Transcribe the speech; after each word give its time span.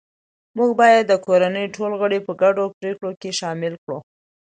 موږ 0.57 0.69
باید 0.81 1.03
د 1.07 1.13
کورنۍ 1.25 1.65
ټول 1.75 1.91
غړي 2.01 2.19
په 2.25 2.31
ګډو 2.41 2.65
پریکړو 2.77 3.11
کې 3.21 3.29
شامل 3.39 3.73
کړو 3.83 3.97